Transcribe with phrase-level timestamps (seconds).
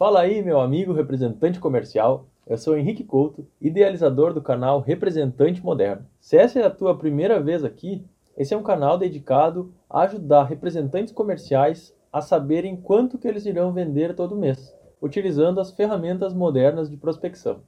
[0.00, 2.26] Fala aí, meu amigo representante comercial.
[2.46, 6.06] Eu sou Henrique Couto, idealizador do canal Representante Moderno.
[6.18, 8.02] Se essa é a tua primeira vez aqui,
[8.34, 13.74] esse é um canal dedicado a ajudar representantes comerciais a saberem quanto que eles irão
[13.74, 17.60] vender todo mês, utilizando as ferramentas modernas de prospecção.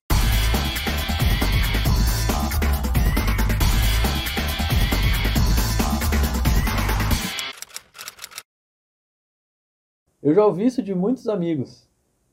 [10.22, 11.91] Eu já ouvi isso de muitos amigos.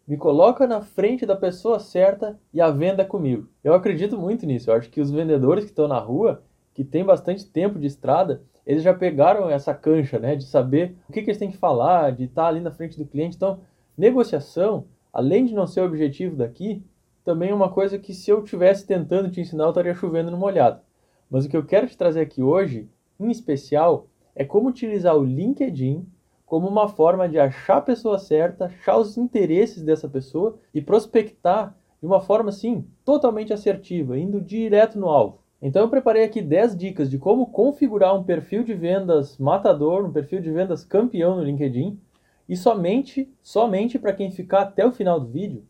[0.10, 3.48] Me coloca na frente da pessoa certa e a venda comigo.
[3.64, 4.72] Eu acredito muito nisso.
[4.72, 6.42] Eu acho que os vendedores que estão na rua,
[6.74, 11.14] que têm bastante tempo de estrada, eles já pegaram essa cancha, né, de saber o
[11.14, 13.36] que, que eles têm que falar, de estar ali na frente do cliente.
[13.36, 13.60] Então,
[13.96, 16.84] negociação, além de não ser o objetivo daqui,
[17.24, 20.38] também é uma coisa que se eu estivesse tentando te ensinar, eu estaria chovendo no
[20.38, 20.82] molhado.
[21.30, 22.90] Mas o que eu quero te trazer aqui hoje,
[23.20, 26.04] em especial, é como utilizar o LinkedIn
[26.50, 31.78] como uma forma de achar a pessoa certa, achar os interesses dessa pessoa e prospectar
[32.02, 35.44] de uma forma assim totalmente assertiva, indo direto no alvo.
[35.62, 40.12] Então eu preparei aqui 10 dicas de como configurar um perfil de vendas matador, um
[40.12, 42.00] perfil de vendas campeão no LinkedIn.
[42.48, 45.64] E somente, somente para quem ficar até o final do vídeo,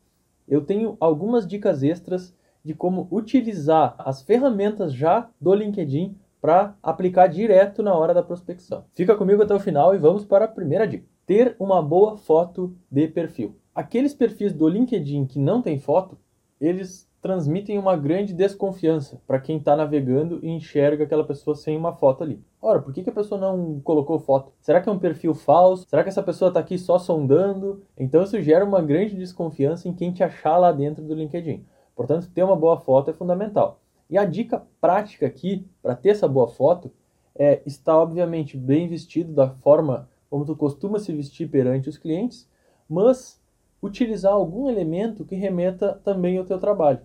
[0.48, 2.34] eu tenho algumas dicas extras
[2.64, 8.86] de como utilizar as ferramentas já do LinkedIn para aplicar direto na hora da prospecção.
[8.94, 11.06] Fica comigo até o final e vamos para a primeira dica.
[11.26, 13.56] Ter uma boa foto de perfil.
[13.74, 16.18] Aqueles perfis do LinkedIn que não tem foto,
[16.60, 21.94] eles transmitem uma grande desconfiança para quem está navegando e enxerga aquela pessoa sem uma
[21.94, 22.42] foto ali.
[22.62, 24.52] Ora, por que, que a pessoa não colocou foto?
[24.60, 25.86] Será que é um perfil falso?
[25.88, 27.84] Será que essa pessoa está aqui só sondando?
[27.98, 31.66] Então isso gera uma grande desconfiança em quem te achar lá dentro do LinkedIn.
[31.96, 33.82] Portanto, ter uma boa foto é fundamental.
[34.10, 36.92] E a dica prática aqui, para ter essa boa foto,
[37.36, 42.50] é estar obviamente bem vestido da forma como tu costuma se vestir perante os clientes,
[42.88, 43.42] mas
[43.82, 47.02] utilizar algum elemento que remeta também ao teu trabalho.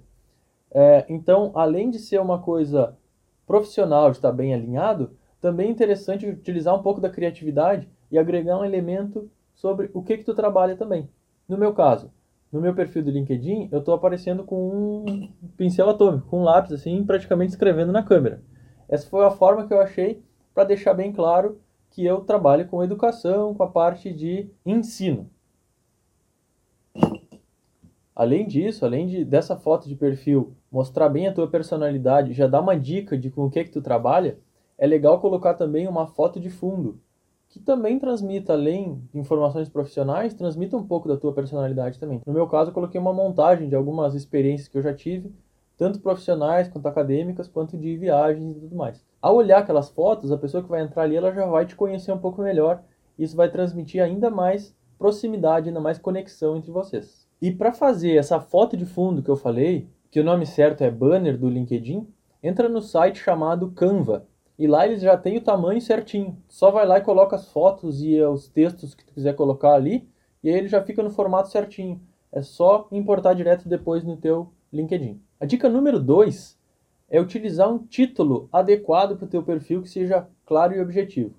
[0.70, 2.96] É, então, além de ser uma coisa
[3.46, 8.58] profissional, de estar bem alinhado, também é interessante utilizar um pouco da criatividade e agregar
[8.58, 11.08] um elemento sobre o que que tu trabalha também.
[11.46, 12.10] No meu caso,
[12.54, 16.70] no meu perfil do LinkedIn, eu estou aparecendo com um pincel atômico, com um lápis,
[16.70, 18.44] assim, praticamente escrevendo na câmera.
[18.88, 20.22] Essa foi a forma que eu achei
[20.54, 21.58] para deixar bem claro
[21.90, 25.28] que eu trabalho com educação, com a parte de ensino.
[28.14, 32.60] Além disso, além de, dessa foto de perfil mostrar bem a tua personalidade, já dar
[32.60, 34.38] uma dica de com o que que tu trabalha,
[34.78, 37.00] é legal colocar também uma foto de fundo,
[37.54, 42.20] que também transmita, além de informações profissionais, transmita um pouco da tua personalidade também.
[42.26, 45.32] No meu caso, eu coloquei uma montagem de algumas experiências que eu já tive,
[45.76, 49.04] tanto profissionais quanto acadêmicas, quanto de viagens e tudo mais.
[49.22, 52.10] Ao olhar aquelas fotos, a pessoa que vai entrar ali, ela já vai te conhecer
[52.10, 52.82] um pouco melhor.
[53.16, 57.28] Isso vai transmitir ainda mais proximidade, ainda mais conexão entre vocês.
[57.40, 60.90] E para fazer essa foto de fundo que eu falei, que o nome certo é
[60.90, 62.04] banner do LinkedIn,
[62.42, 64.26] entra no site chamado Canva.
[64.58, 66.36] E lá eles já têm o tamanho certinho.
[66.48, 70.08] Só vai lá e coloca as fotos e os textos que tu quiser colocar ali,
[70.42, 72.00] e aí ele já fica no formato certinho.
[72.30, 75.20] É só importar direto depois no teu LinkedIn.
[75.40, 76.58] A dica número 2
[77.08, 81.34] é utilizar um título adequado para o teu perfil que seja claro e objetivo.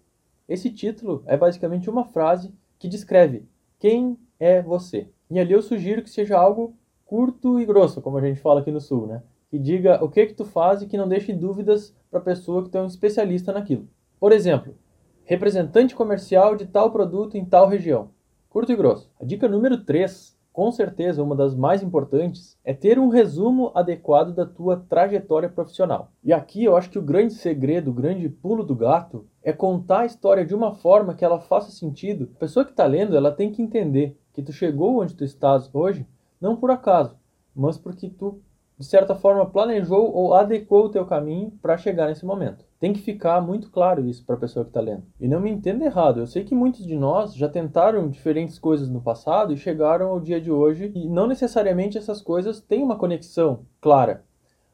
[0.47, 3.45] Esse título é basicamente uma frase que descreve
[3.79, 5.09] quem é você.
[5.29, 6.73] E ali eu sugiro que seja algo
[7.05, 9.21] curto e grosso, como a gente fala aqui no sul, né?
[9.55, 12.61] Que diga o que que tu faz e que não deixe dúvidas para a pessoa
[12.61, 13.87] que tem um especialista naquilo.
[14.19, 14.75] Por exemplo,
[15.23, 18.09] representante comercial de tal produto em tal região.
[18.49, 19.09] Curto e grosso.
[19.17, 24.33] A dica número 3, com certeza uma das mais importantes, é ter um resumo adequado
[24.33, 26.11] da tua trajetória profissional.
[26.21, 30.01] E aqui eu acho que o grande segredo, o grande pulo do gato é contar
[30.01, 32.29] a história de uma forma que ela faça sentido.
[32.35, 35.73] A pessoa que está lendo, ela tem que entender que tu chegou onde tu estás
[35.73, 36.05] hoje
[36.41, 37.15] não por acaso,
[37.55, 38.41] mas porque tu
[38.77, 42.65] de certa forma, planejou ou adequou o teu caminho para chegar nesse momento.
[42.77, 45.03] Tem que ficar muito claro isso para a pessoa que está lendo.
[45.19, 48.89] E não me entenda errado, eu sei que muitos de nós já tentaram diferentes coisas
[48.89, 52.97] no passado e chegaram ao dia de hoje, e não necessariamente essas coisas têm uma
[52.97, 54.23] conexão clara.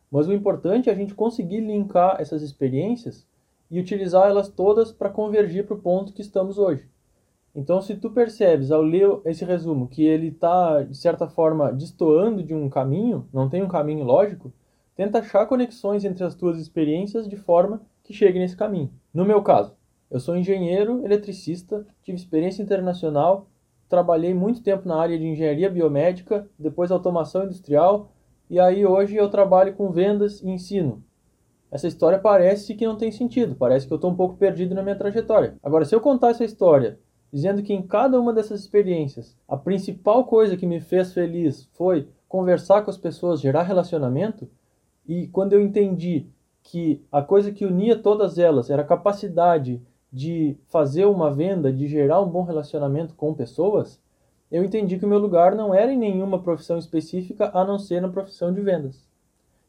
[0.10, 3.26] Mas o importante é a gente conseguir linkar essas experiências
[3.70, 6.91] e utilizar elas todas para convergir para o ponto que estamos hoje.
[7.54, 12.42] Então, se tu percebes ao ler esse resumo que ele está, de certa forma, destoando
[12.42, 14.54] de um caminho, não tem um caminho lógico,
[14.96, 18.90] tenta achar conexões entre as tuas experiências de forma que chegue nesse caminho.
[19.14, 19.76] No meu caso,
[20.10, 23.50] eu sou engenheiro eletricista, tive experiência internacional,
[23.90, 28.14] trabalhei muito tempo na área de engenharia biomédica, depois automação industrial,
[28.50, 31.04] e aí hoje eu trabalho com vendas e ensino.
[31.70, 34.84] Essa história parece que não tem sentido, parece que eu estou um pouco perdido na
[34.84, 35.56] minha trajetória.
[35.62, 37.00] Agora, se eu contar essa história
[37.32, 42.08] dizendo que em cada uma dessas experiências, a principal coisa que me fez feliz foi
[42.28, 44.50] conversar com as pessoas, gerar relacionamento,
[45.08, 46.28] e quando eu entendi
[46.64, 49.82] que a coisa que unia todas elas era a capacidade
[50.12, 54.00] de fazer uma venda, de gerar um bom relacionamento com pessoas,
[54.52, 58.02] eu entendi que o meu lugar não era em nenhuma profissão específica a não ser
[58.02, 59.08] na profissão de vendas.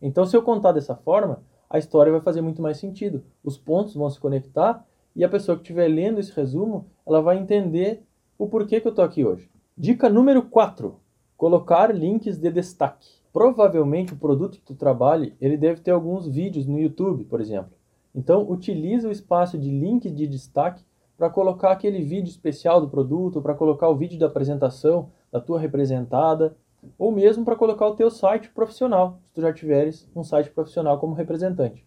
[0.00, 3.22] Então, se eu contar dessa forma, a história vai fazer muito mais sentido.
[3.44, 7.38] Os pontos vão se conectar e a pessoa que estiver lendo esse resumo, ela vai
[7.38, 8.02] entender
[8.38, 9.48] o porquê que eu estou aqui hoje.
[9.76, 10.94] Dica número 4:
[11.36, 13.08] colocar links de destaque.
[13.32, 17.72] Provavelmente o produto que tu trabalhe, ele deve ter alguns vídeos no YouTube, por exemplo.
[18.14, 20.84] Então, utilize o espaço de link de destaque
[21.16, 25.58] para colocar aquele vídeo especial do produto, para colocar o vídeo da apresentação da tua
[25.58, 26.54] representada,
[26.98, 30.98] ou mesmo para colocar o teu site profissional, se tu já tiveres um site profissional
[30.98, 31.86] como representante.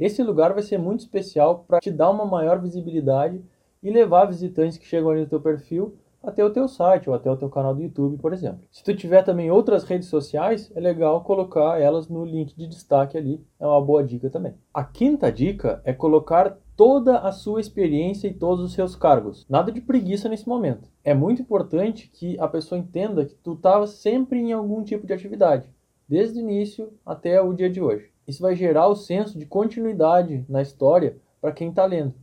[0.00, 3.38] Esse lugar vai ser muito especial para te dar uma maior visibilidade
[3.82, 7.30] e levar visitantes que chegam ali no teu perfil até o teu site ou até
[7.30, 8.60] o teu canal do YouTube, por exemplo.
[8.70, 13.18] Se tu tiver também outras redes sociais, é legal colocar elas no link de destaque
[13.18, 14.54] ali, é uma boa dica também.
[14.72, 19.46] A quinta dica é colocar toda a sua experiência e todos os seus cargos.
[19.50, 20.88] Nada de preguiça nesse momento.
[21.04, 25.12] É muito importante que a pessoa entenda que tu estava sempre em algum tipo de
[25.12, 25.68] atividade,
[26.08, 28.10] desde o início até o dia de hoje.
[28.30, 32.14] Isso vai gerar o senso de continuidade na história para quem está lendo.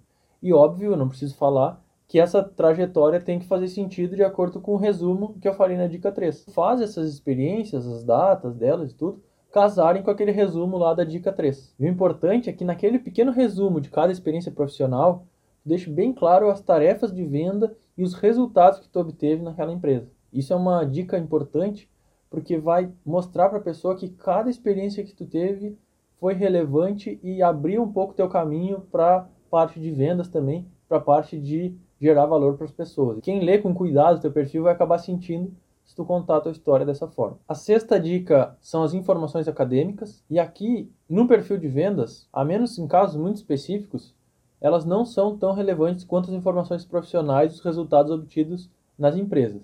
[0.41, 4.71] E óbvio, não preciso falar que essa trajetória tem que fazer sentido de acordo com
[4.71, 6.45] o resumo que eu falei na dica 3.
[6.53, 9.21] Faz essas experiências, as datas delas e tudo,
[9.51, 11.75] casarem com aquele resumo lá da dica 3.
[11.77, 15.25] E o importante é que naquele pequeno resumo de cada experiência profissional,
[15.65, 20.09] deixe bem claro as tarefas de venda e os resultados que tu obteve naquela empresa.
[20.31, 21.89] Isso é uma dica importante
[22.29, 25.77] porque vai mostrar para a pessoa que cada experiência que tu teve
[26.19, 31.39] foi relevante e abriu um pouco teu caminho para parte de vendas também, para parte
[31.39, 33.19] de gerar valor para as pessoas.
[33.21, 35.51] Quem lê com cuidado teu perfil vai acabar sentindo
[35.85, 37.39] se tu contar a tua história dessa forma.
[37.47, 42.77] A sexta dica são as informações acadêmicas, e aqui no perfil de vendas, a menos
[42.77, 44.13] em casos muito específicos,
[44.59, 49.61] elas não são tão relevantes quanto as informações profissionais dos resultados obtidos nas empresas.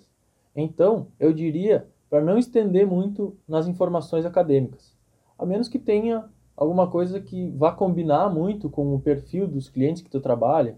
[0.56, 4.95] Então, eu diria para não estender muito nas informações acadêmicas,
[5.38, 10.01] a menos que tenha alguma coisa que vá combinar muito com o perfil dos clientes
[10.01, 10.77] que tu trabalha,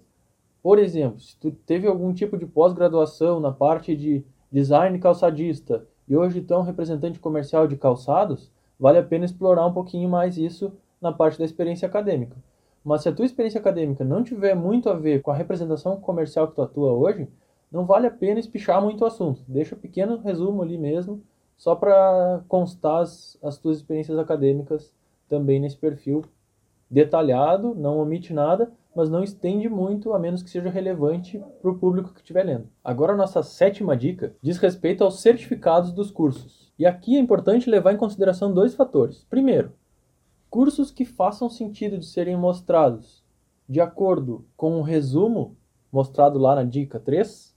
[0.61, 6.15] por exemplo, se tu teve algum tipo de pós-graduação na parte de design calçadista e
[6.15, 10.37] hoje tu é um representante comercial de calçados, vale a pena explorar um pouquinho mais
[10.37, 12.35] isso na parte da experiência acadêmica.
[12.83, 16.47] Mas se a tua experiência acadêmica não tiver muito a ver com a representação comercial
[16.47, 17.27] que tu atua hoje,
[17.71, 19.41] não vale a pena espichar muito o assunto.
[19.47, 21.21] Deixa um pequeno resumo ali mesmo,
[21.57, 24.93] só para constar as, as tuas experiências acadêmicas
[25.27, 26.23] também nesse perfil
[26.89, 31.77] detalhado, não omite nada, mas não estende muito, a menos que seja relevante para o
[31.77, 32.69] público que estiver lendo.
[32.83, 36.71] Agora, a nossa sétima dica diz respeito aos certificados dos cursos.
[36.79, 39.25] E aqui é importante levar em consideração dois fatores.
[39.29, 39.73] Primeiro,
[40.49, 43.25] cursos que façam sentido de serem mostrados
[43.67, 45.57] de acordo com o resumo
[45.91, 47.55] mostrado lá na dica 3.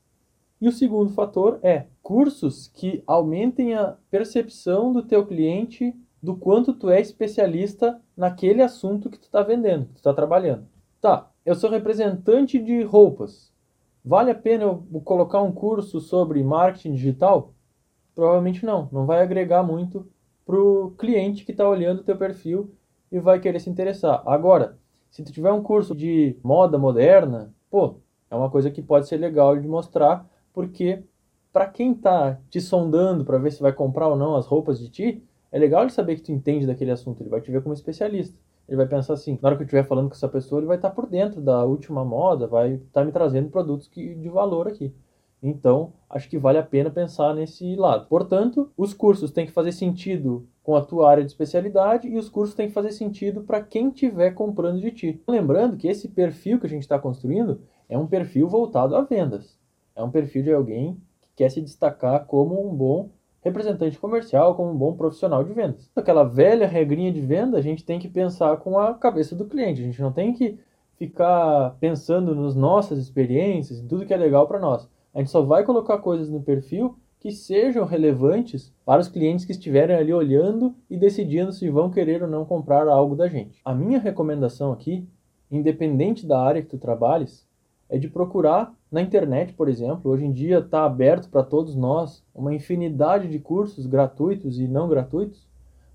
[0.61, 6.73] E o segundo fator é cursos que aumentem a percepção do teu cliente do quanto
[6.73, 10.67] tu é especialista naquele assunto que tu está vendendo, que tu está trabalhando.
[11.01, 13.53] Tá, eu sou representante de roupas.
[14.05, 17.53] Vale a pena eu colocar um curso sobre marketing digital?
[18.15, 18.89] Provavelmente não.
[18.91, 20.09] Não vai agregar muito
[20.45, 22.75] para o cliente que está olhando o teu perfil
[23.13, 24.23] e vai querer se interessar.
[24.27, 24.79] Agora,
[25.11, 27.97] se tu tiver um curso de moda moderna, pô,
[28.31, 31.03] é uma coisa que pode ser legal de mostrar, porque
[31.53, 34.89] para quem está te sondando para ver se vai comprar ou não as roupas de
[34.89, 37.75] ti, é legal ele saber que tu entende daquele assunto, ele vai te ver como
[37.75, 38.39] especialista.
[38.69, 40.77] Ele vai pensar assim, na hora que eu estiver falando com essa pessoa, ele vai
[40.77, 44.93] estar por dentro da última moda, vai estar me trazendo produtos que, de valor aqui.
[45.43, 48.07] Então, acho que vale a pena pensar nesse lado.
[48.09, 52.29] Portanto, os cursos têm que fazer sentido com a tua área de especialidade e os
[52.29, 55.23] cursos têm que fazer sentido para quem estiver comprando de ti.
[55.27, 59.59] Lembrando que esse perfil que a gente está construindo é um perfil voltado a vendas.
[59.97, 63.09] É um perfil de alguém que quer se destacar como um bom
[63.43, 65.91] representante comercial, como um bom profissional de vendas.
[65.95, 69.81] Aquela velha regrinha de venda, a gente tem que pensar com a cabeça do cliente.
[69.81, 70.59] A gente não tem que
[70.99, 74.89] ficar pensando nas nossas experiências, em tudo que é legal para nós.
[75.15, 79.53] A gente só vai colocar coisas no perfil que sejam relevantes para os clientes que
[79.53, 83.61] estiverem ali olhando e decidindo se vão querer ou não comprar algo da gente.
[83.65, 85.09] A minha recomendação aqui,
[85.51, 87.48] independente da área que tu trabalhes,
[87.89, 90.11] é de procurar na internet, por exemplo.
[90.11, 94.89] Hoje em dia está aberto para todos nós uma infinidade de cursos gratuitos e não
[94.89, 95.47] gratuitos,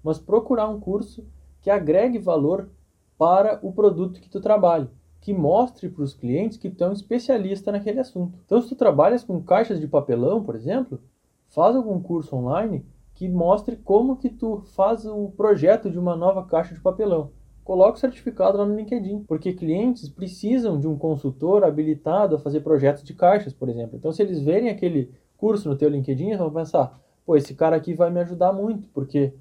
[0.03, 1.25] mas procurar um curso
[1.62, 2.69] que agregue valor
[3.17, 4.89] para o produto que tu trabalha,
[5.21, 8.38] que mostre para os clientes que tu é um especialista naquele assunto.
[8.45, 11.00] Então, se tu trabalhas com caixas de papelão, por exemplo,
[11.47, 16.43] faz algum curso online que mostre como que tu faz o projeto de uma nova
[16.43, 17.31] caixa de papelão.
[17.63, 22.60] Coloque o certificado lá no LinkedIn, porque clientes precisam de um consultor habilitado a fazer
[22.60, 23.96] projetos de caixas, por exemplo.
[23.96, 27.75] Então, se eles verem aquele curso no teu LinkedIn, eles vão pensar, pô, esse cara
[27.75, 29.34] aqui vai me ajudar muito, porque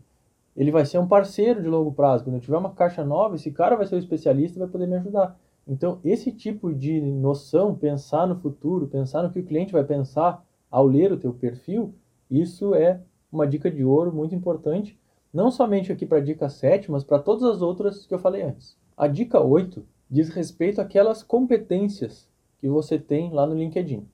[0.57, 2.23] ele vai ser um parceiro de longo prazo.
[2.23, 4.87] Quando eu tiver uma caixa nova, esse cara vai ser o especialista e vai poder
[4.87, 5.37] me ajudar.
[5.67, 10.45] Então, esse tipo de noção, pensar no futuro, pensar no que o cliente vai pensar
[10.71, 11.95] ao ler o teu perfil,
[12.31, 13.01] isso é
[13.31, 14.99] uma dica de ouro muito importante,
[15.33, 18.43] não somente aqui para a dica 7, mas para todas as outras que eu falei
[18.43, 18.77] antes.
[18.97, 24.07] A dica 8 diz respeito àquelas competências que você tem lá no LinkedIn.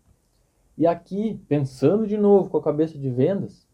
[0.76, 3.66] E aqui, pensando de novo com a cabeça de vendas,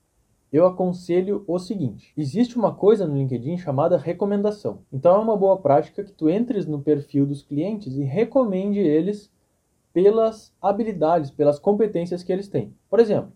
[0.51, 4.79] eu aconselho o seguinte: existe uma coisa no LinkedIn chamada recomendação.
[4.91, 9.31] Então é uma boa prática que tu entres no perfil dos clientes e recomende eles
[9.93, 12.75] pelas habilidades, pelas competências que eles têm.
[12.89, 13.33] Por exemplo,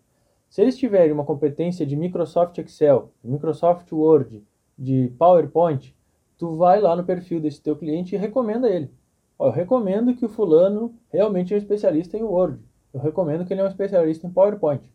[0.49, 4.43] se eles tiverem uma competência de Microsoft Excel, Microsoft Word,
[4.77, 5.95] de PowerPoint,
[6.37, 8.89] tu vai lá no perfil desse teu cliente e recomenda ele.
[9.37, 12.59] Ó, eu recomendo que o fulano realmente é um especialista em Word.
[12.93, 14.91] Eu recomendo que ele é um especialista em PowerPoint.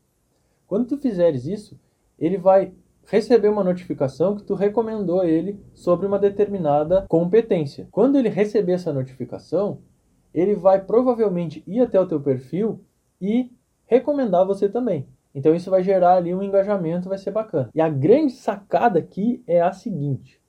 [0.66, 1.78] Quando tu fizeres isso,
[2.18, 2.72] ele vai
[3.06, 7.86] receber uma notificação que tu recomendou ele sobre uma determinada competência.
[7.90, 9.78] Quando ele receber essa notificação,
[10.32, 12.80] ele vai provavelmente ir até o teu perfil
[13.20, 13.52] e
[13.86, 15.06] recomendar você também.
[15.34, 17.70] Então isso vai gerar ali um engajamento, vai ser bacana.
[17.74, 20.40] E a grande sacada aqui é a seguinte: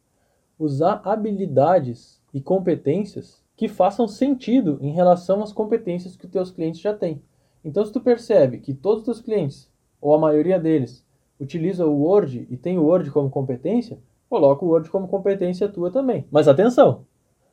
[0.60, 6.82] usar habilidades e competências que façam sentido em relação às competências que os teus clientes
[6.82, 7.22] já têm.
[7.64, 11.04] Então se tu percebe que todos os teus clientes, ou a maioria deles,
[11.40, 13.98] utiliza o Word e tem o Word como competência,
[14.30, 16.26] coloca o Word como competência tua também.
[16.30, 17.06] Mas atenção,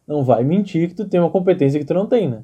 [0.06, 2.42] não vai mentir que tu tem uma competência que tu não tem, né?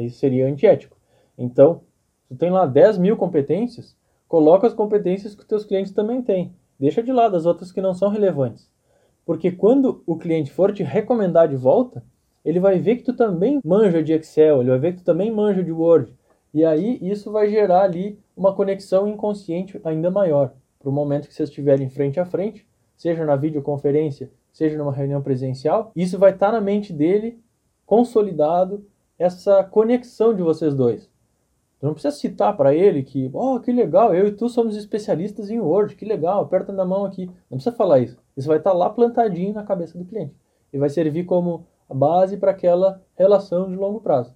[0.00, 0.96] Isso seria antiético.
[1.36, 1.80] Então,
[2.28, 3.96] tu tem lá 10 mil competências,
[4.32, 6.54] Coloca as competências que os teus clientes também têm.
[6.80, 8.66] Deixa de lado as outras que não são relevantes.
[9.26, 12.02] Porque quando o cliente for te recomendar de volta,
[12.42, 15.30] ele vai ver que tu também manja de Excel, ele vai ver que tu também
[15.30, 16.14] manja de Word.
[16.54, 20.54] E aí isso vai gerar ali uma conexão inconsciente ainda maior.
[20.78, 25.20] Para o momento que vocês estiverem frente a frente, seja na videoconferência, seja numa reunião
[25.20, 27.38] presencial, isso vai estar tá na mente dele
[27.84, 28.82] consolidado
[29.18, 31.11] essa conexão de vocês dois.
[31.82, 35.50] Tu não precisa citar para ele que, oh, que legal, eu e tu somos especialistas
[35.50, 37.26] em Word, que legal, aperta na mão aqui.
[37.50, 38.16] Não precisa falar isso.
[38.36, 40.32] Isso vai estar tá lá plantadinho na cabeça do cliente.
[40.72, 44.32] E vai servir como a base para aquela relação de longo prazo.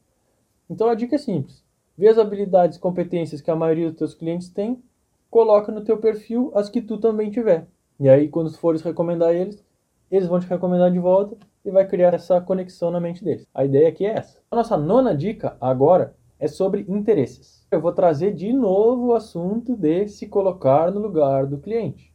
[0.69, 1.65] Então a dica é simples.
[1.97, 4.83] Vê as habilidades, competências que a maioria dos teus clientes tem,
[5.31, 7.69] coloca no teu perfil as que tu também tiver.
[8.01, 9.65] E aí, quando tu fores recomendar eles,
[10.11, 13.47] eles vão te recomendar de volta e vai criar essa conexão na mente deles.
[13.55, 14.41] A ideia aqui é essa.
[14.51, 17.67] A nossa nona dica agora é sobre interesses.
[17.71, 22.15] Eu vou trazer de novo o assunto de se colocar no lugar do cliente.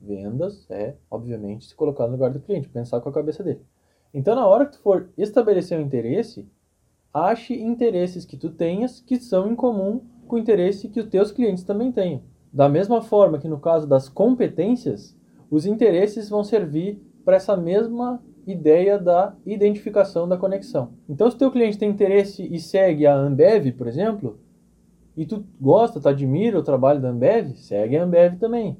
[0.00, 3.60] Vendas é, obviamente, se colocar no lugar do cliente, pensar com a cabeça dele.
[4.12, 6.48] Então, na hora que tu for estabelecer um interesse,
[7.14, 11.30] ache interesses que tu tenhas que são em comum com o interesse que os teus
[11.30, 12.22] clientes também tenham.
[12.52, 15.16] Da mesma forma que no caso das competências,
[15.50, 20.90] os interesses vão servir para essa mesma ideia da identificação da conexão.
[21.08, 24.38] Então, se teu cliente tem interesse e segue a Ambev, por exemplo,
[25.16, 28.76] e tu gosta, tu admira o trabalho da Ambev, segue a Ambev também.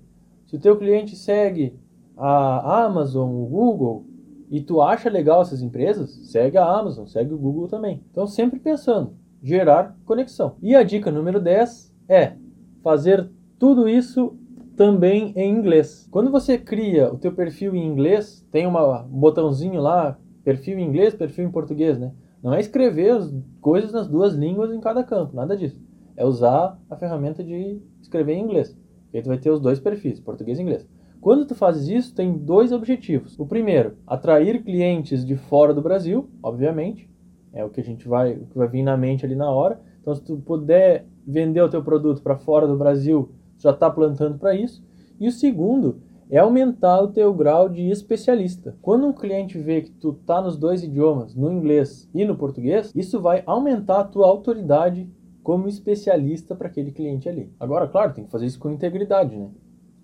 [0.47, 1.75] Se o teu cliente segue
[2.17, 4.05] a Amazon, o Google,
[4.51, 8.03] e tu acha legal essas empresas, segue a Amazon, segue o Google também.
[8.11, 10.57] Então, sempre pensando, gerar conexão.
[10.61, 12.35] E a dica número 10 é
[12.83, 14.37] fazer tudo isso
[14.77, 16.09] também em inglês.
[16.11, 18.73] Quando você cria o teu perfil em inglês, tem um
[19.09, 22.13] botãozinho lá, perfil em inglês, perfil em português, né?
[22.43, 25.81] Não é escrever as coisas nas duas línguas em cada campo, nada disso.
[26.17, 28.77] É usar a ferramenta de escrever em inglês.
[29.13, 30.89] E aí tu vai ter os dois perfis, português e inglês.
[31.21, 33.39] Quando tu fazes isso, tem dois objetivos.
[33.39, 37.09] O primeiro, atrair clientes de fora do Brasil, obviamente.
[37.53, 39.81] É o que a gente vai, o que vai vir na mente ali na hora.
[40.01, 43.31] Então, se tu puder vender o teu produto para fora do Brasil,
[43.63, 44.83] já está plantando para isso.
[45.21, 48.77] E o segundo é aumentar o teu grau de especialista.
[48.81, 52.91] Quando um cliente vê que tu tá nos dois idiomas, no inglês e no português,
[52.95, 55.09] isso vai aumentar a tua autoridade
[55.43, 57.53] como especialista para aquele cliente ali.
[57.61, 59.51] Agora, claro, tem que fazer isso com integridade, né?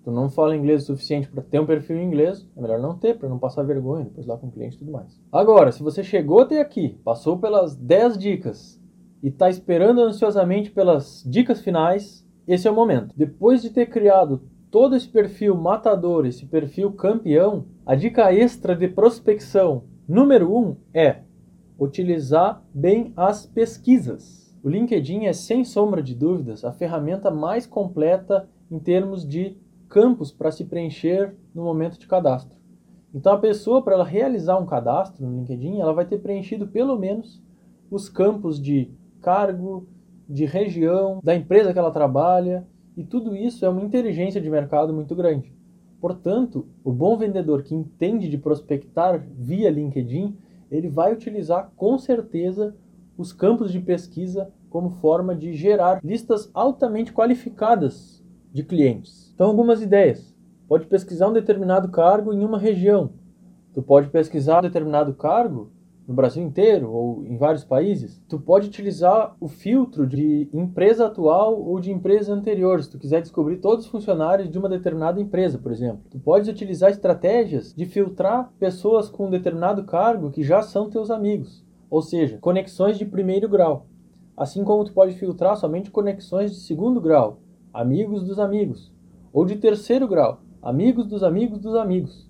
[0.03, 2.97] Tu não fala inglês o suficiente para ter um perfil em inglês, é melhor não
[2.97, 5.19] ter, para não passar vergonha depois lá com o cliente e tudo mais.
[5.31, 8.79] Agora, se você chegou até aqui, passou pelas 10 dicas
[9.21, 13.13] e está esperando ansiosamente pelas dicas finais, esse é o momento.
[13.15, 14.41] Depois de ter criado
[14.71, 20.75] todo esse perfil matador, esse perfil campeão, a dica extra de prospecção número 1 um
[20.91, 21.19] é
[21.77, 24.51] utilizar bem as pesquisas.
[24.63, 29.55] O LinkedIn é, sem sombra de dúvidas, a ferramenta mais completa em termos de
[29.87, 32.57] campos para se preencher no momento de cadastro.
[33.13, 36.97] Então, a pessoa, para ela realizar um cadastro no LinkedIn, ela vai ter preenchido pelo
[36.97, 37.41] menos
[37.91, 38.91] os campos de
[39.21, 39.87] cargo,
[40.29, 44.93] de região, da empresa que ela trabalha, e tudo isso é uma inteligência de mercado
[44.93, 45.51] muito grande.
[45.99, 50.37] Portanto, o bom vendedor que entende de prospectar via LinkedIn,
[50.69, 52.75] ele vai utilizar com certeza
[53.17, 59.31] os campos de pesquisa como forma de gerar listas altamente qualificadas de clientes.
[59.33, 60.35] Então, algumas ideias.
[60.67, 63.09] Pode pesquisar um determinado cargo em uma região.
[63.73, 65.71] Tu pode pesquisar um determinado cargo
[66.09, 71.61] no Brasil inteiro ou em vários países, tu pode utilizar o filtro de empresa atual
[71.61, 75.59] ou de empresa anterior, se tu quiser descobrir todos os funcionários de uma determinada empresa,
[75.59, 76.01] por exemplo.
[76.09, 81.11] Tu pode utilizar estratégias de filtrar pessoas com um determinado cargo que já são teus
[81.11, 83.85] amigos, ou seja, conexões de primeiro grau.
[84.35, 87.37] Assim como tu pode filtrar somente conexões de segundo grau,
[87.71, 88.91] amigos dos amigos,
[89.31, 92.27] ou de terceiro grau, amigos dos amigos dos amigos.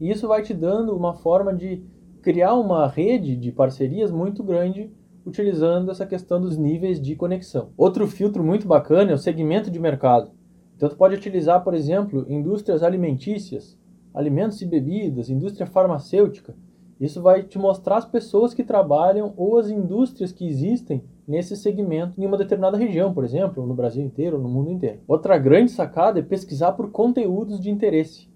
[0.00, 1.84] E isso vai te dando uma forma de
[2.28, 4.92] criar uma rede de parcerias muito grande
[5.24, 7.70] utilizando essa questão dos níveis de conexão.
[7.74, 10.30] Outro filtro muito bacana é o segmento de mercado.
[10.76, 13.78] Então, tu pode utilizar, por exemplo, indústrias alimentícias,
[14.12, 16.54] alimentos e bebidas, indústria farmacêutica.
[17.00, 22.20] Isso vai te mostrar as pessoas que trabalham ou as indústrias que existem nesse segmento
[22.20, 25.00] em uma determinada região, por exemplo, no Brasil inteiro, no mundo inteiro.
[25.08, 28.28] Outra grande sacada é pesquisar por conteúdos de interesse.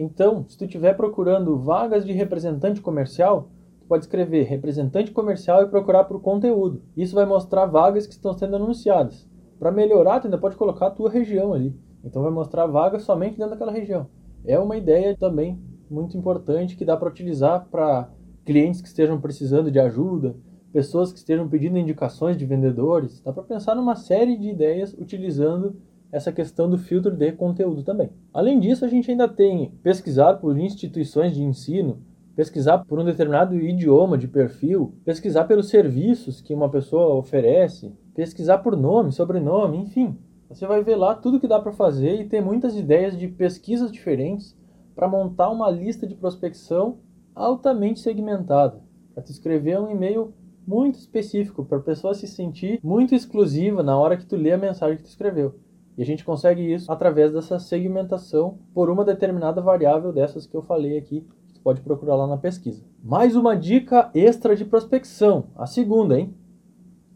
[0.00, 3.50] Então, se tu estiver procurando vagas de representante comercial,
[3.80, 6.80] tu pode escrever representante comercial e procurar por conteúdo.
[6.96, 9.28] Isso vai mostrar vagas que estão sendo anunciadas.
[9.58, 11.76] Para melhorar, tu ainda pode colocar a tua região ali.
[12.04, 14.06] Então vai mostrar vagas somente dentro daquela região.
[14.44, 18.08] É uma ideia também muito importante que dá para utilizar para
[18.44, 20.36] clientes que estejam precisando de ajuda,
[20.72, 23.20] pessoas que estejam pedindo indicações de vendedores.
[23.20, 25.74] Dá para pensar numa série de ideias utilizando
[26.10, 28.10] essa questão do filtro de conteúdo também.
[28.32, 32.02] Além disso, a gente ainda tem pesquisar por instituições de ensino,
[32.34, 38.58] pesquisar por um determinado idioma de perfil, pesquisar pelos serviços que uma pessoa oferece, pesquisar
[38.58, 40.16] por nome, sobrenome, enfim.
[40.48, 43.92] Você vai ver lá tudo que dá para fazer e ter muitas ideias de pesquisas
[43.92, 44.56] diferentes
[44.94, 46.98] para montar uma lista de prospecção
[47.34, 48.80] altamente segmentada,
[49.14, 50.32] para te escrever um e-mail
[50.66, 54.58] muito específico para a pessoa se sentir muito exclusiva na hora que tu lê a
[54.58, 55.54] mensagem que tu escreveu.
[55.98, 60.62] E a gente consegue isso através dessa segmentação por uma determinada variável dessas que eu
[60.62, 61.26] falei aqui.
[61.48, 62.84] Você pode procurar lá na pesquisa.
[63.02, 66.32] Mais uma dica extra de prospecção, a segunda, hein?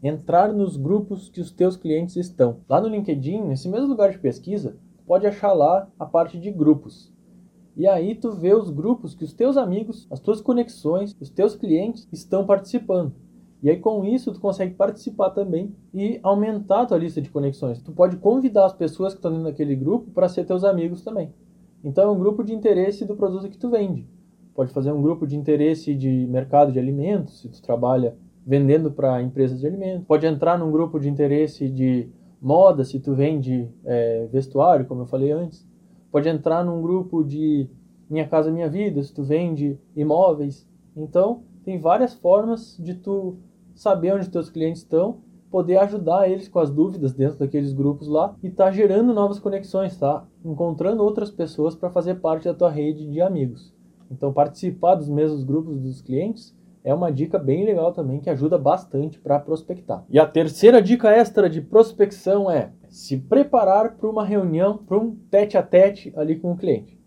[0.03, 2.57] Entrar nos grupos que os teus clientes estão.
[2.67, 4.75] Lá no LinkedIn, nesse mesmo lugar de pesquisa,
[5.07, 7.09] pode achar lá a parte de grupos.
[7.77, 11.55] E aí tu vê os grupos que os teus amigos, as tuas conexões, os teus
[11.55, 13.13] clientes estão participando.
[13.63, 17.81] E aí com isso tu consegue participar também e aumentar a tua lista de conexões.
[17.81, 21.33] Tu pode convidar as pessoas que estão dentro daquele grupo para ser teus amigos também.
[21.81, 24.05] Então é um grupo de interesse do produto que tu vende.
[24.53, 29.21] Pode fazer um grupo de interesse de mercado de alimentos, se tu trabalha vendendo para
[29.21, 30.05] empresas de alimentos.
[30.05, 32.09] Pode entrar num grupo de interesse de
[32.41, 35.65] moda, se tu vende é, vestuário, como eu falei antes.
[36.11, 37.69] Pode entrar num grupo de
[38.09, 40.67] Minha Casa Minha Vida, se tu vende imóveis.
[40.95, 43.37] Então, tem várias formas de tu
[43.75, 48.35] saber onde teus clientes estão, poder ajudar eles com as dúvidas dentro daqueles grupos lá
[48.41, 50.25] e tá gerando novas conexões, tá?
[50.43, 53.73] Encontrando outras pessoas para fazer parte da tua rede de amigos.
[54.09, 58.57] Então participar dos mesmos grupos dos clientes é uma dica bem legal também que ajuda
[58.57, 60.03] bastante para prospectar.
[60.09, 65.15] E a terceira dica extra de prospecção é se preparar para uma reunião, para um
[65.31, 66.99] tete a tete ali com o cliente.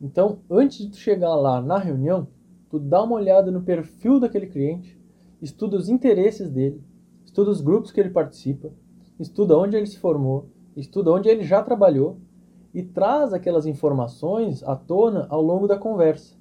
[0.00, 2.28] Então, antes de tu chegar lá na reunião,
[2.70, 4.99] tu dá uma olhada no perfil daquele cliente,
[5.40, 6.82] estuda os interesses dele,
[7.24, 8.70] estuda os grupos que ele participa,
[9.18, 12.18] estuda onde ele se formou, estuda onde ele já trabalhou
[12.72, 16.38] e traz aquelas informações à tona ao longo da conversa.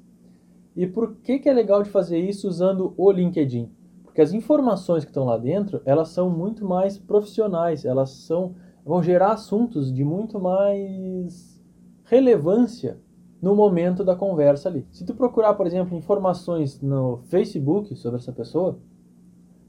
[0.75, 3.69] E por que, que é legal de fazer isso usando o LinkedIn?
[4.03, 9.03] Porque as informações que estão lá dentro, elas são muito mais profissionais, elas são vão
[9.03, 11.61] gerar assuntos de muito mais
[12.05, 12.99] relevância
[13.41, 14.85] no momento da conversa ali.
[14.91, 18.77] Se tu procurar, por exemplo, informações no Facebook sobre essa pessoa,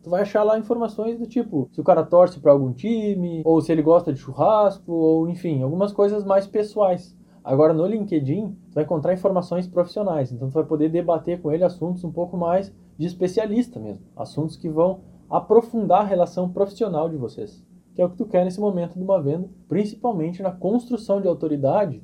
[0.02, 3.60] tu vai achar lá informações do tipo se o cara torce para algum time, ou
[3.60, 7.16] se ele gosta de churrasco, ou enfim, algumas coisas mais pessoais.
[7.42, 11.64] Agora no LinkedIn, tu vai encontrar informações profissionais, então tu vai poder debater com ele
[11.64, 17.16] assuntos um pouco mais de especialista mesmo, assuntos que vão aprofundar a relação profissional de
[17.16, 21.20] vocês, que é o que tu quer nesse momento de uma venda, principalmente na construção
[21.20, 22.02] de autoridade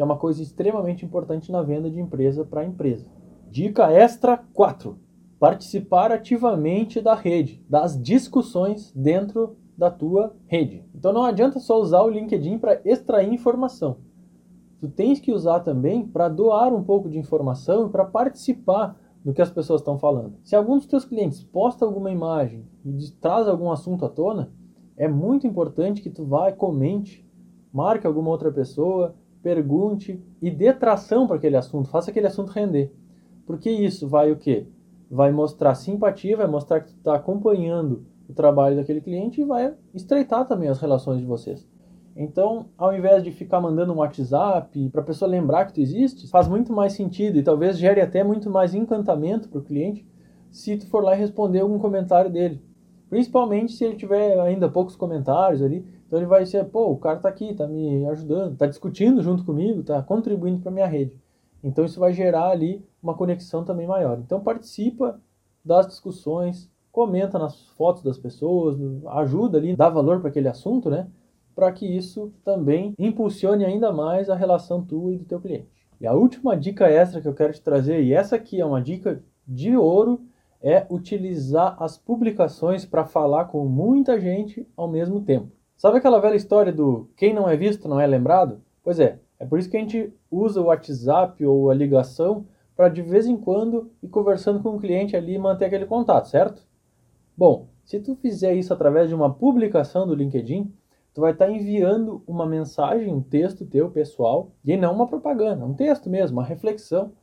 [0.00, 3.06] que é uma coisa extremamente importante na venda de empresa para empresa.
[3.50, 4.98] Dica extra 4.
[5.38, 10.86] participar ativamente da rede, das discussões dentro da tua rede.
[10.94, 13.98] Então não adianta só usar o LinkedIn para extrair informação.
[14.78, 19.34] Tu tens que usar também para doar um pouco de informação e para participar do
[19.34, 20.32] que as pessoas estão falando.
[20.42, 24.50] Se algum dos teus clientes posta alguma imagem e traz algum assunto à tona,
[24.96, 27.28] é muito importante que tu vá e comente,
[27.70, 32.92] marque alguma outra pessoa, pergunte e dê tração para aquele assunto, faça aquele assunto render.
[33.46, 34.66] Porque isso vai o quê?
[35.10, 40.46] Vai mostrar simpatia, vai mostrar que está acompanhando o trabalho daquele cliente e vai estreitar
[40.46, 41.66] também as relações de vocês.
[42.16, 46.28] Então, ao invés de ficar mandando um WhatsApp para a pessoa lembrar que tu existe,
[46.28, 50.06] faz muito mais sentido e talvez gere até muito mais encantamento para o cliente
[50.50, 52.60] se tu for lá e responder algum comentário dele.
[53.08, 57.18] Principalmente se ele tiver ainda poucos comentários ali, então ele vai ser, pô, o cara
[57.18, 61.16] está aqui, está me ajudando, está discutindo junto comigo, está contribuindo para minha rede.
[61.62, 64.18] Então isso vai gerar ali uma conexão também maior.
[64.18, 65.20] Então participa
[65.64, 71.06] das discussões, comenta nas fotos das pessoas, ajuda ali, dá valor para aquele assunto, né?
[71.54, 75.68] Para que isso também impulsione ainda mais a relação tua e do teu cliente.
[76.00, 78.82] E a última dica extra que eu quero te trazer, e essa aqui é uma
[78.82, 80.22] dica de ouro,
[80.60, 85.59] é utilizar as publicações para falar com muita gente ao mesmo tempo.
[85.80, 88.60] Sabe aquela velha história do quem não é visto não é lembrado?
[88.84, 92.44] Pois é, é por isso que a gente usa o WhatsApp ou a ligação
[92.76, 96.28] para de vez em quando ir conversando com o cliente ali e manter aquele contato,
[96.28, 96.62] certo?
[97.34, 100.70] Bom, se tu fizer isso através de uma publicação do LinkedIn,
[101.14, 105.64] tu vai estar tá enviando uma mensagem, um texto teu pessoal, e não uma propaganda,
[105.64, 107.14] um texto mesmo, uma reflexão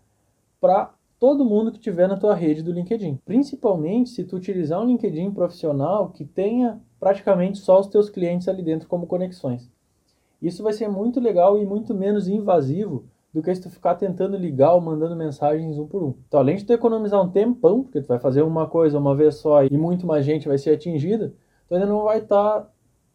[0.59, 3.19] para todo mundo que tiver na tua rede do LinkedIn.
[3.25, 8.61] Principalmente se tu utilizar um LinkedIn profissional que tenha praticamente só os teus clientes ali
[8.61, 9.69] dentro como conexões.
[10.41, 14.37] Isso vai ser muito legal e muito menos invasivo do que se tu ficar tentando
[14.37, 16.13] ligar ou mandando mensagens um por um.
[16.27, 19.35] Então, além de tu economizar um tempão, porque tu vai fazer uma coisa uma vez
[19.35, 21.33] só e muito mais gente vai ser atingida,
[21.67, 22.71] tu ainda não vai estar tá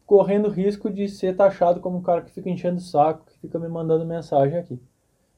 [0.06, 3.58] correndo risco de ser taxado como um cara que fica enchendo o saco, que fica
[3.58, 4.80] me mandando mensagem aqui.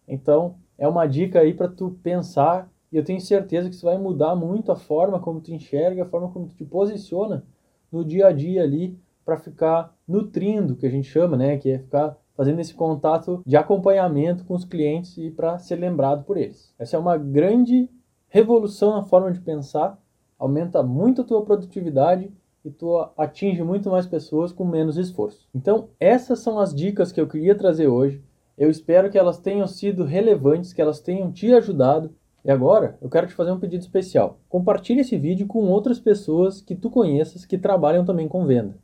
[0.08, 3.98] Então, é uma dica aí para tu pensar e eu tenho certeza que isso vai
[3.98, 7.44] mudar muito a forma como tu enxerga, a forma como tu te posiciona
[7.90, 11.78] no dia a dia ali para ficar nutrindo, que a gente chama, né, que é
[11.78, 16.74] ficar fazendo esse contato de acompanhamento com os clientes e para ser lembrado por eles.
[16.78, 17.88] Essa é uma grande
[18.28, 19.98] revolução na forma de pensar,
[20.38, 22.30] aumenta muito a tua produtividade
[22.64, 25.48] e tu atinge muito mais pessoas com menos esforço.
[25.54, 28.22] Então, essas são as dicas que eu queria trazer hoje.
[28.56, 32.14] Eu espero que elas tenham sido relevantes, que elas tenham te ajudado.
[32.44, 34.38] E agora, eu quero te fazer um pedido especial.
[34.48, 38.76] Compartilhe esse vídeo com outras pessoas que tu conheças que trabalham também com venda.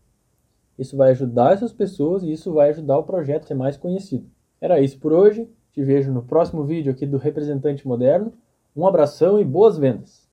[0.79, 4.29] Isso vai ajudar essas pessoas e isso vai ajudar o projeto a ser mais conhecido.
[4.61, 5.49] Era isso por hoje.
[5.73, 8.33] Te vejo no próximo vídeo aqui do Representante Moderno.
[8.75, 10.30] Um abração e boas vendas!